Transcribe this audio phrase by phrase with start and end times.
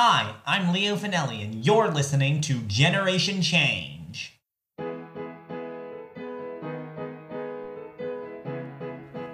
[0.00, 4.38] Hi, I'm Leo Finelli, and you're listening to Generation Change.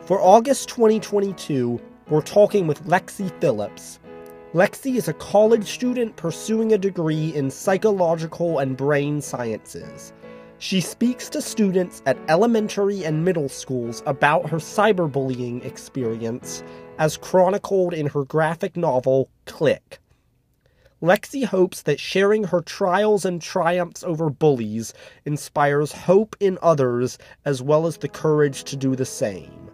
[0.06, 4.00] For August 2022, we're talking with Lexi Philips.
[4.54, 10.14] Lexi is a college student pursuing a degree in psychological and brain sciences.
[10.56, 16.62] She speaks to students at elementary and middle schools about her cyberbullying experience,
[16.98, 20.00] as chronicled in her graphic novel, Click.
[21.04, 24.94] Lexi hopes that sharing her trials and triumphs over bullies
[25.26, 29.68] inspires hope in others as well as the courage to do the same.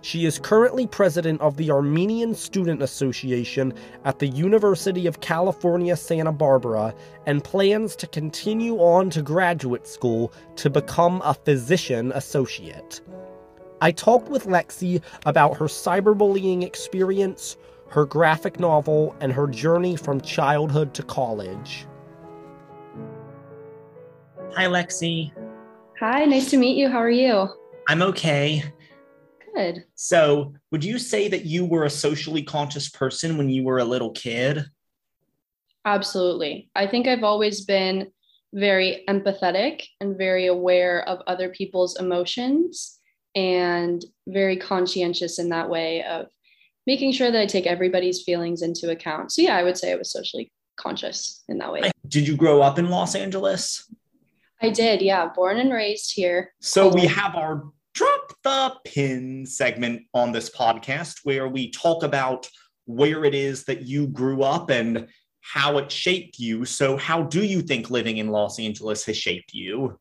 [0.00, 3.72] She is currently president of the Armenian Student Association
[4.04, 6.92] at the University of California, Santa Barbara,
[7.26, 13.00] and plans to continue on to graduate school to become a physician associate.
[13.80, 17.56] I talked with Lexi about her cyberbullying experience,
[17.92, 21.86] her graphic novel, and her journey from childhood to college.
[24.54, 25.30] Hi, Lexi.
[26.00, 26.88] Hi, nice to meet you.
[26.88, 27.48] How are you?
[27.88, 28.64] I'm okay.
[29.54, 29.84] Good.
[29.94, 33.84] So, would you say that you were a socially conscious person when you were a
[33.84, 34.64] little kid?
[35.84, 36.70] Absolutely.
[36.74, 38.10] I think I've always been
[38.54, 42.98] very empathetic and very aware of other people's emotions
[43.34, 46.28] and very conscientious in that way of
[46.86, 49.32] making sure that I take everybody's feelings into account.
[49.32, 51.90] So, yeah, I would say I was socially conscious in that way.
[52.08, 53.90] Did you grow up in Los Angeles?
[54.60, 56.52] I did, yeah, born and raised here.
[56.60, 62.48] So, we have our drop the pin segment on this podcast where we talk about
[62.86, 65.08] where it is that you grew up and
[65.40, 66.64] how it shaped you.
[66.64, 69.98] So, how do you think living in Los Angeles has shaped you?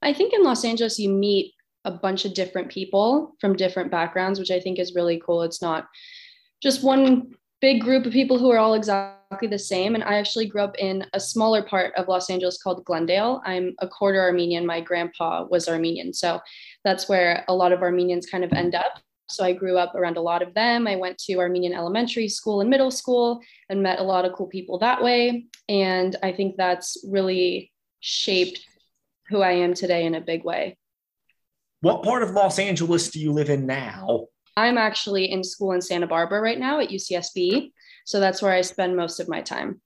[0.00, 1.54] I think in Los Angeles, you meet
[1.84, 5.42] a bunch of different people from different backgrounds, which I think is really cool.
[5.42, 5.88] It's not
[6.62, 9.94] just one big group of people who are all exactly the same.
[9.94, 13.40] And I actually grew up in a smaller part of Los Angeles called Glendale.
[13.44, 14.66] I'm a quarter Armenian.
[14.66, 16.12] My grandpa was Armenian.
[16.12, 16.40] So
[16.84, 18.98] that's where a lot of Armenians kind of end up.
[19.28, 20.86] So I grew up around a lot of them.
[20.86, 23.40] I went to Armenian elementary school and middle school
[23.70, 25.46] and met a lot of cool people that way.
[25.68, 28.66] And I think that's really shaped
[29.28, 30.76] who I am today in a big way.
[31.82, 34.28] What part of Los Angeles do you live in now?
[34.56, 37.72] I'm actually in school in Santa Barbara right now at UCSB.
[38.04, 39.80] So that's where I spend most of my time.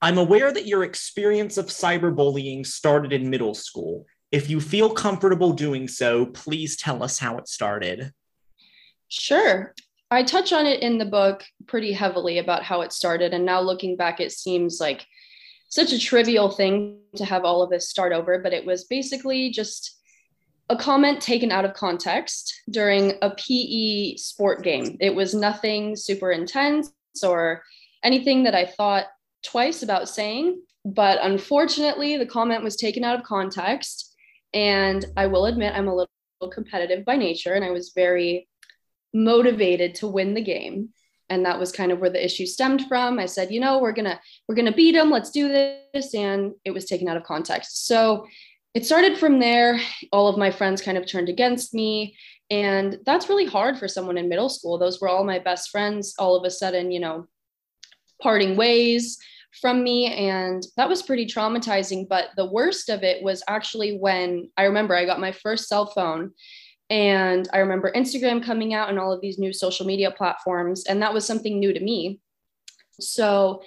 [0.00, 4.06] I'm aware that your experience of cyberbullying started in middle school.
[4.30, 8.12] If you feel comfortable doing so, please tell us how it started.
[9.08, 9.74] Sure.
[10.12, 13.34] I touch on it in the book pretty heavily about how it started.
[13.34, 15.04] And now looking back, it seems like
[15.70, 19.50] such a trivial thing to have all of this start over, but it was basically
[19.50, 19.99] just
[20.70, 24.96] a comment taken out of context during a PE sport game.
[25.00, 26.92] It was nothing super intense
[27.22, 27.62] or
[28.04, 29.06] anything that I thought
[29.44, 30.62] twice about saying.
[30.84, 34.10] But unfortunately, the comment was taken out of context
[34.52, 38.48] and I will admit, I'm a little competitive by nature, and I was very
[39.12, 40.90] motivated to win the game.
[41.28, 43.20] And that was kind of where the issue stemmed from.
[43.20, 45.10] I said, you know, we're gonna we're gonna beat them.
[45.10, 47.86] Let's do this, and it was taken out of context.
[47.86, 48.26] So
[48.74, 49.80] it started from there.
[50.12, 52.16] All of my friends kind of turned against me,
[52.50, 54.78] and that's really hard for someone in middle school.
[54.78, 56.14] Those were all my best friends.
[56.18, 57.26] All of a sudden, you know,
[58.20, 59.18] parting ways
[59.60, 64.48] from me and that was pretty traumatizing but the worst of it was actually when
[64.56, 66.30] i remember i got my first cell phone
[66.88, 71.02] and i remember instagram coming out and all of these new social media platforms and
[71.02, 72.20] that was something new to me
[73.00, 73.60] so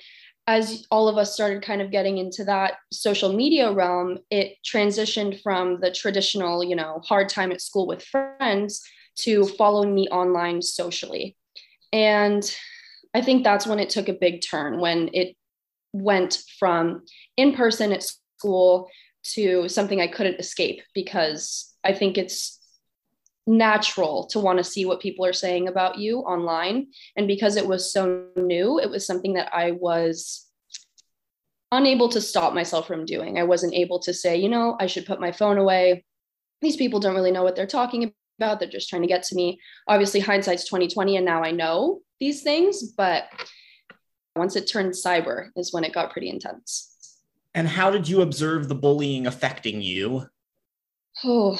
[0.47, 5.41] as all of us started kind of getting into that social media realm it transitioned
[5.41, 8.83] from the traditional you know hard time at school with friends
[9.15, 11.35] to following me online socially.
[11.91, 12.43] And
[13.13, 15.35] i think that's when it took a big turn when it
[15.93, 17.03] went from
[17.37, 18.03] in person at
[18.37, 18.89] school
[19.23, 22.59] to something I couldn't escape because I think it's
[23.45, 26.87] natural to want to see what people are saying about you online.
[27.15, 30.47] And because it was so new, it was something that I was
[31.71, 33.37] unable to stop myself from doing.
[33.37, 36.05] I wasn't able to say, you know, I should put my phone away.
[36.61, 38.59] These people don't really know what they're talking about.
[38.59, 39.59] They're just trying to get to me.
[39.87, 43.25] Obviously, hindsight's 2020, and now I know these things, but
[44.35, 47.19] once it turned cyber is when it got pretty intense.
[47.53, 50.27] And how did you observe the bullying affecting you?
[51.23, 51.59] Oh,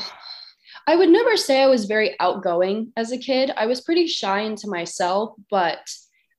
[0.88, 3.52] I would never say I was very outgoing as a kid.
[3.56, 5.80] I was pretty shy into myself, but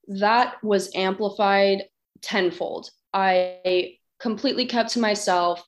[0.09, 1.85] that was amplified
[2.21, 2.91] tenfold.
[3.13, 5.63] I completely kept to myself.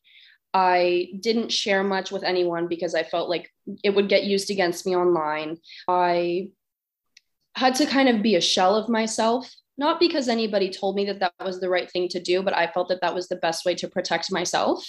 [0.53, 3.51] I didn't share much with anyone because I felt like
[3.83, 5.59] it would get used against me online.
[5.89, 6.49] I
[7.55, 11.21] had to kind of be a shell of myself not because anybody told me that
[11.21, 13.65] that was the right thing to do, but I felt that that was the best
[13.65, 14.87] way to protect myself.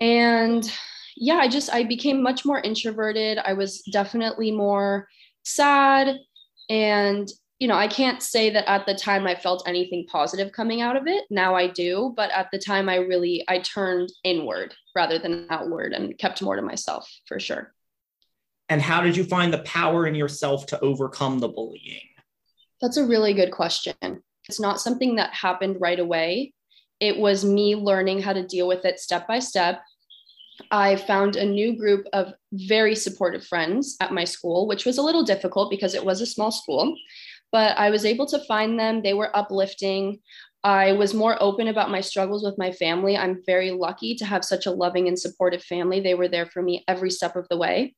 [0.00, 0.70] And
[1.16, 3.38] yeah, I just, I became much more introverted.
[3.38, 5.08] I was definitely more
[5.42, 6.16] sad.
[6.70, 7.28] And,
[7.58, 10.96] you know, I can't say that at the time I felt anything positive coming out
[10.96, 11.24] of it.
[11.30, 12.12] Now I do.
[12.16, 16.56] But at the time, I really, I turned inward rather than outward and kept more
[16.56, 17.72] to myself for sure.
[18.68, 22.00] And how did you find the power in yourself to overcome the bullying?
[22.80, 23.94] That's a really good question.
[24.48, 26.54] It's not something that happened right away.
[26.98, 29.82] It was me learning how to deal with it step by step.
[30.70, 35.02] I found a new group of very supportive friends at my school, which was a
[35.02, 36.94] little difficult because it was a small school,
[37.50, 39.02] but I was able to find them.
[39.02, 40.20] They were uplifting.
[40.64, 43.16] I was more open about my struggles with my family.
[43.16, 46.00] I'm very lucky to have such a loving and supportive family.
[46.00, 47.94] They were there for me every step of the way.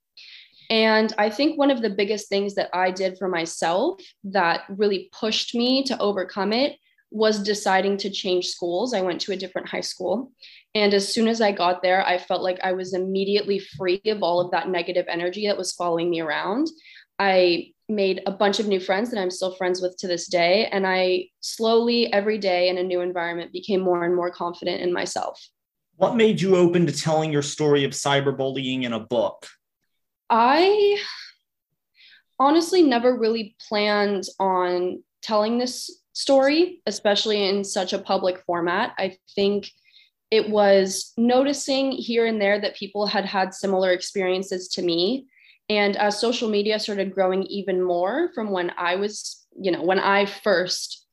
[0.70, 5.10] And I think one of the biggest things that I did for myself that really
[5.12, 6.76] pushed me to overcome it
[7.14, 8.92] was deciding to change schools.
[8.92, 10.32] I went to a different high school.
[10.74, 14.24] And as soon as I got there, I felt like I was immediately free of
[14.24, 16.66] all of that negative energy that was following me around.
[17.20, 20.66] I made a bunch of new friends that I'm still friends with to this day.
[20.66, 24.92] And I slowly, every day in a new environment, became more and more confident in
[24.92, 25.40] myself.
[25.94, 29.46] What made you open to telling your story of cyberbullying in a book?
[30.28, 31.00] I
[32.40, 38.94] honestly never really planned on telling this story, especially in such a public format.
[38.96, 39.70] I think
[40.30, 45.26] it was noticing here and there that people had had similar experiences to me.
[45.68, 49.98] And as social media started growing even more from when I was, you know, when
[49.98, 51.06] I first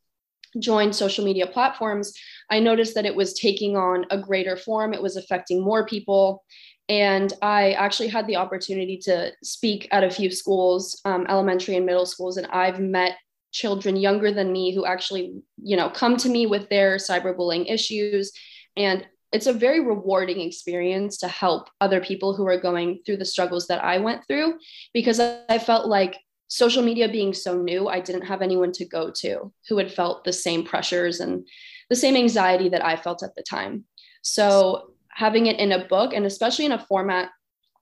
[0.60, 2.14] joined social media platforms,
[2.50, 4.94] I noticed that it was taking on a greater form.
[4.94, 6.44] It was affecting more people.
[6.90, 11.86] And I actually had the opportunity to speak at a few schools, um, elementary and
[11.86, 13.18] middle schools, and I've met
[13.52, 18.32] children younger than me who actually, you know, come to me with their cyberbullying issues.
[18.76, 23.26] And it's a very rewarding experience to help other people who are going through the
[23.26, 24.56] struggles that I went through
[24.94, 26.18] because I felt like
[26.48, 30.26] social media being so new, I didn't have anyone to go to who had felt
[30.26, 31.48] the same pressures and
[31.90, 33.86] the same anxiety that I felt at the time.
[34.22, 37.30] So having it in a book and especially in a format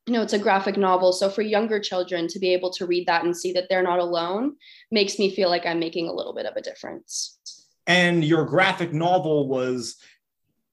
[0.10, 3.06] you know it's a graphic novel so for younger children to be able to read
[3.06, 4.56] that and see that they're not alone
[4.90, 7.38] makes me feel like i'm making a little bit of a difference
[7.86, 9.98] and your graphic novel was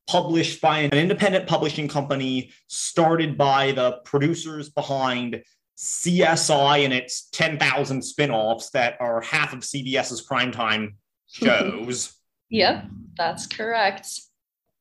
[0.07, 5.43] published by an independent publishing company started by the producers behind
[5.77, 10.95] CSI and its 10,000 spin-offs that are half of CBS's primetime
[11.27, 12.15] shows.
[12.49, 12.85] yep,
[13.17, 14.09] that's correct.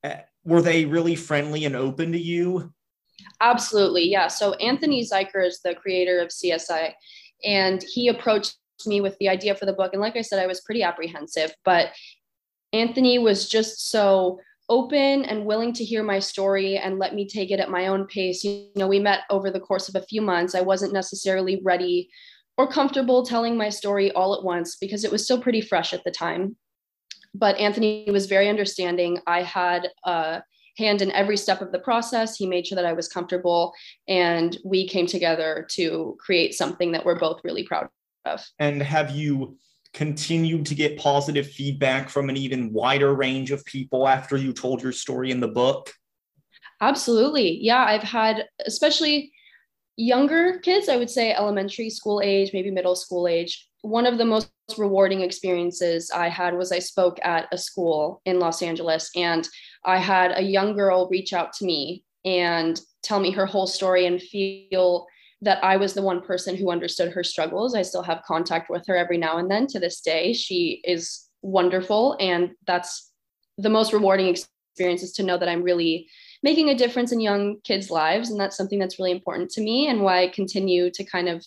[0.04, 2.72] Uh, were they really friendly and open to you?
[3.42, 4.28] Absolutely, yeah.
[4.28, 6.94] So Anthony Zuiker is the creator of CSI,
[7.44, 9.94] and he approached me with the idea for the book.
[9.94, 11.90] And like I said, I was pretty apprehensive, but
[12.74, 17.52] Anthony was just so open and willing to hear my story and let me take
[17.52, 18.44] it at my own pace.
[18.44, 20.56] You know, we met over the course of a few months.
[20.56, 22.10] I wasn't necessarily ready
[22.58, 26.04] or comfortable telling my story all at once because it was still pretty fresh at
[26.04, 26.56] the time
[27.36, 29.20] but Anthony was very understanding.
[29.28, 30.42] I had a
[30.78, 32.36] hand in every step of the process.
[32.36, 33.74] He made sure that I was comfortable,
[34.08, 37.88] and we came together to create something that we're both really proud
[38.26, 38.44] of.
[38.60, 39.58] And have you
[39.94, 44.84] continued to get positive feedback from an even wider range of people after you told
[44.84, 45.94] your story in the book?
[46.82, 47.58] Absolutely.
[47.62, 49.32] Yeah, I've had, especially
[49.96, 54.26] younger kids, I would say elementary school age, maybe middle school age, one of the
[54.26, 54.50] most
[54.80, 59.48] rewarding experiences I had was I spoke at a school in Los Angeles, and
[59.84, 64.08] I had a young girl reach out to me and tell me her whole story
[64.08, 65.06] and feel
[65.42, 67.76] that I was the one person who understood her struggles.
[67.76, 70.34] I still have contact with her every now and then to this day.
[70.34, 73.12] She is wonderful, and that's
[73.60, 76.08] the most rewarding experience is to know that I'm really
[76.42, 78.32] making a difference in young kids' lives.
[78.32, 81.46] And that's something that's really important to me and why I continue to kind of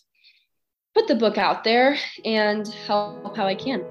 [0.95, 3.85] put the book out there and help how I can.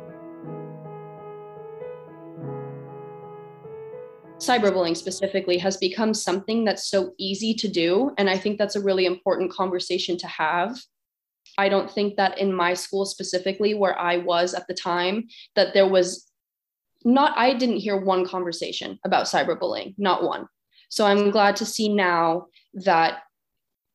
[4.39, 8.13] Cyberbullying specifically has become something that's so easy to do.
[8.17, 10.77] And I think that's a really important conversation to have.
[11.57, 15.73] I don't think that in my school specifically, where I was at the time, that
[15.73, 16.29] there was
[17.03, 20.47] not, I didn't hear one conversation about cyberbullying, not one.
[20.89, 23.23] So I'm glad to see now that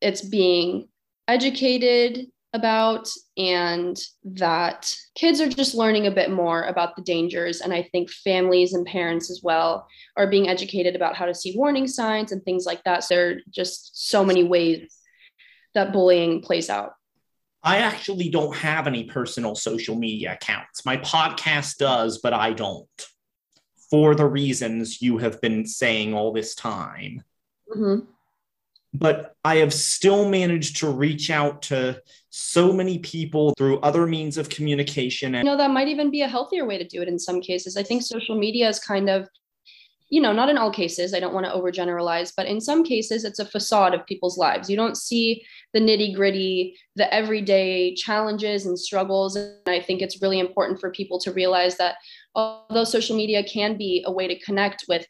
[0.01, 0.89] it's being
[1.27, 7.73] educated about and that kids are just learning a bit more about the dangers and
[7.73, 11.87] i think families and parents as well are being educated about how to see warning
[11.87, 14.99] signs and things like that so there are just so many ways
[15.73, 16.93] that bullying plays out
[17.63, 20.85] I actually don't have any personal social media accounts.
[20.85, 22.87] My podcast does, but I don't.
[23.89, 27.23] For the reasons you have been saying all this time.
[27.73, 28.05] Mm-hmm.
[28.93, 32.01] But I have still managed to reach out to
[32.35, 35.35] so many people through other means of communication.
[35.35, 37.39] And you know, that might even be a healthier way to do it in some
[37.39, 37.77] cases.
[37.77, 39.29] I think social media is kind of
[40.09, 43.23] you know, not in all cases, I don't want to overgeneralize, but in some cases,
[43.23, 44.69] it's a facade of people's lives.
[44.69, 49.35] You don't see the nitty gritty, the everyday challenges and struggles.
[49.35, 51.95] And I think it's really important for people to realize that
[52.35, 55.07] although social media can be a way to connect with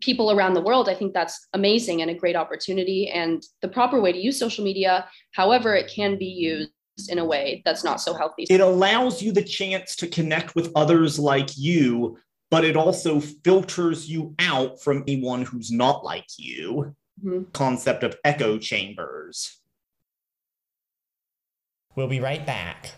[0.00, 3.10] people around the world, I think that's amazing and a great opportunity.
[3.10, 6.70] And the proper way to use social media, however, it can be used
[7.08, 8.46] in a way that's not so healthy.
[8.50, 12.18] It allows you the chance to connect with others like you
[12.50, 16.94] but it also filters you out from anyone who's not like you.
[17.22, 17.50] Mm-hmm.
[17.52, 19.58] Concept of echo chambers.
[21.94, 22.92] We'll be right back.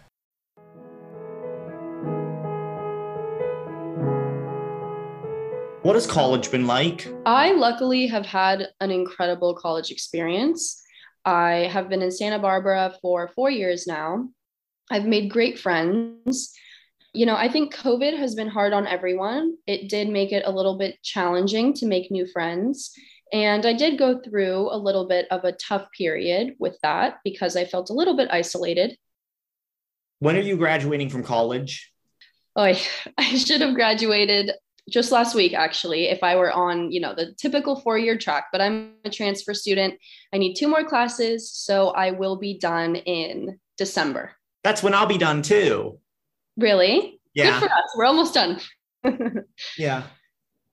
[5.83, 7.09] What has college been like?
[7.27, 10.83] I luckily have had an incredible college experience.
[11.25, 14.29] I have been in Santa Barbara for four years now.
[14.91, 16.55] I've made great friends
[17.13, 19.57] you know, I think COVID has been hard on everyone.
[19.67, 22.93] It did make it a little bit challenging to make new friends.
[23.33, 27.57] And I did go through a little bit of a tough period with that because
[27.57, 28.97] I felt a little bit isolated.
[30.21, 31.93] When are you graduating from college?
[32.55, 32.81] Oh, I,
[33.19, 34.53] I should have graduated
[34.91, 38.61] just last week actually if I were on, you know, the typical 4-year track, but
[38.61, 39.95] I'm a transfer student.
[40.33, 44.33] I need two more classes, so I will be done in December.
[44.63, 45.99] That's when I'll be done too.
[46.57, 47.21] Really?
[47.35, 47.59] Yeah.
[47.59, 47.95] Good for us.
[47.97, 48.61] We're almost done.
[49.79, 50.03] yeah.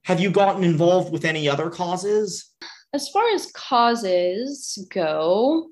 [0.03, 2.51] Have you gotten involved with any other causes?
[2.93, 5.69] As far as causes go,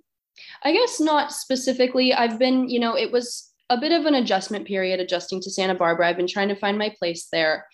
[0.64, 2.14] I guess not specifically.
[2.14, 5.75] I've been, you know, it was a bit of an adjustment period adjusting to Santa
[5.75, 6.08] Barbara.
[6.08, 7.66] I've been trying to find my place there.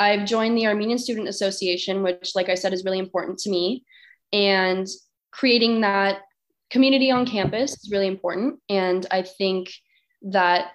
[0.00, 3.84] I've joined the Armenian Student Association, which, like I said, is really important to me.
[4.32, 4.86] And
[5.30, 6.22] creating that
[6.70, 8.60] community on campus is really important.
[8.70, 9.70] And I think
[10.22, 10.68] that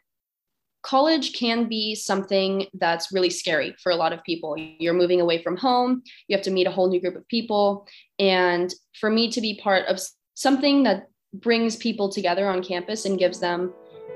[0.83, 4.55] college can be something that's really scary for a lot of people.
[4.57, 7.87] You're moving away from home, you have to meet a whole new group of people.
[8.19, 9.99] And for me to be part of
[10.35, 13.73] something that brings people together on campus and gives them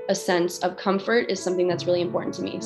[0.08, 2.60] a sense of comfort is something that's really important to me.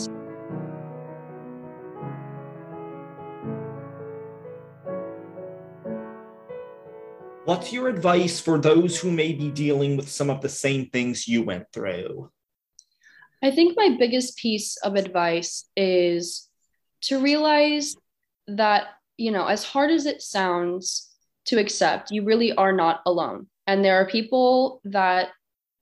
[7.45, 11.29] What's your advice for those who may be dealing with some of the same things
[11.29, 12.31] you went through?
[13.43, 16.49] I think my biggest piece of advice is
[17.03, 17.97] to realize
[18.47, 18.85] that,
[19.19, 21.11] you know, as hard as it sounds
[21.47, 23.49] to accept, you really are not alone.
[23.67, 25.29] And there are people that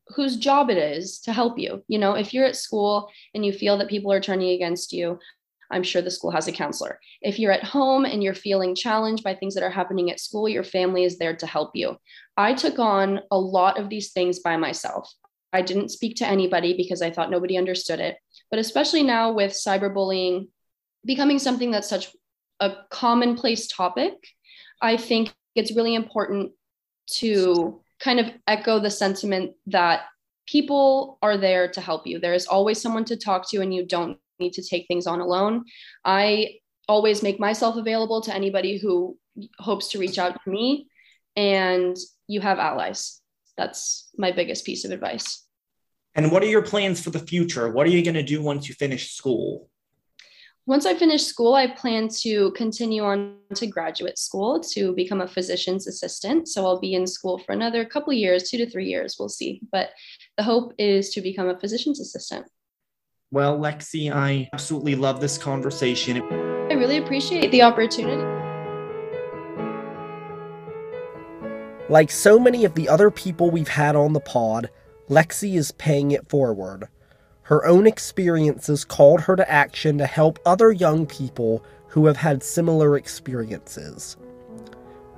[0.09, 1.85] whose job it is to help you.
[1.87, 5.21] You know, if you're at school and you feel that people are turning against you,
[5.73, 7.01] I'm sure the school has a counselor.
[7.23, 10.49] If you're at home and you're feeling challenged by things that are happening at school,
[10.49, 11.97] your family is there to help you.
[12.37, 15.13] I took on a lot of these things by myself.
[15.53, 18.17] I didn't speak to anybody because I thought nobody understood it.
[18.51, 20.49] But especially now with cyberbullying
[21.05, 22.15] becoming something that's such
[22.61, 24.15] a commonplace topic,
[24.81, 26.53] I think it's really important
[27.15, 30.03] to kind of echo the sentiment that
[30.47, 32.19] people are there to help you.
[32.19, 35.21] There is always someone to talk to, and you don't need to take things on
[35.21, 35.65] alone.
[36.05, 36.59] I
[36.89, 39.17] always make myself available to anybody who
[39.59, 40.89] hopes to reach out to me,
[41.37, 41.97] and
[42.27, 43.21] you have allies.
[43.57, 45.47] That's my biggest piece of advice.
[46.15, 47.71] And what are your plans for the future?
[47.71, 49.71] What are you going to do once you finish school?
[50.65, 55.27] Once I finish school, I plan to continue on to graduate school to become a
[55.27, 56.47] physician's assistant.
[56.47, 59.61] So I'll be in school for another couple years, two to three years, we'll see.
[59.73, 59.91] But
[60.37, 62.47] the hope is to become a physician's assistant.
[63.33, 66.21] Well, Lexi, I absolutely love this conversation.
[66.21, 68.23] I really appreciate the opportunity.
[71.89, 74.69] Like so many of the other people we've had on the pod,
[75.09, 76.89] Lexi is paying it forward.
[77.45, 82.43] Her own experiences called her to action to help other young people who have had
[82.43, 84.19] similar experiences.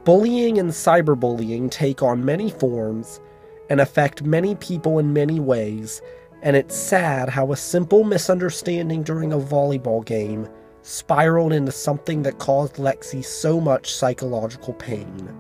[0.04, 3.20] Bullying and cyberbullying take on many forms
[3.68, 6.00] and affect many people in many ways,
[6.44, 10.46] and it's sad how a simple misunderstanding during a volleyball game
[10.82, 15.34] spiraled into something that caused Lexi so much psychological pain.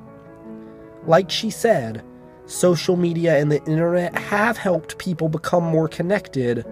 [1.06, 2.02] Like she said,
[2.46, 6.64] social media and the internet have helped people become more connected,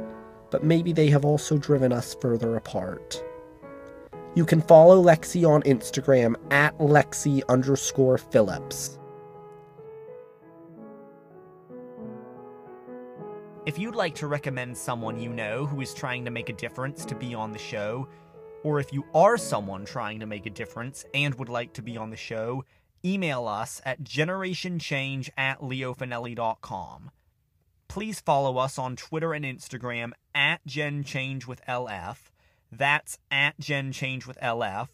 [0.51, 3.23] but maybe they have also driven us further apart.
[4.35, 8.99] You can follow Lexi on Instagram at Lexi underscore Philips.
[13.65, 17.05] If you'd like to recommend someone you know who is trying to make a difference
[17.05, 18.09] to be on the show,
[18.65, 21.97] or if you are someone trying to make a difference and would like to be
[21.97, 22.65] on the show,
[23.05, 27.13] email us at generationchange at leofinelli.com.
[27.87, 32.17] Please follow us on Twitter and Instagram at GenChangeWithLF.
[32.73, 34.89] That's at GenChangeWithLF.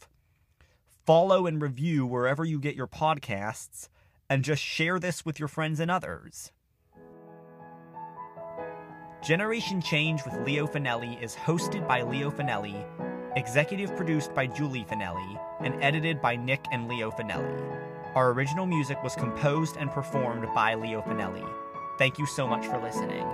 [1.07, 3.89] Follow and review wherever you get your podcasts,
[4.29, 6.53] and just share this with your friends and others.
[9.23, 12.85] Generation Change with Leo Finelli is hosted by Leo Finelli,
[13.37, 18.15] executive produced by Julie Finelli, and edited by Nick and Leo Finelli.
[18.15, 21.45] Our original music was composed and performed by Leo Finelli.
[21.99, 23.27] Thank you so much for listening.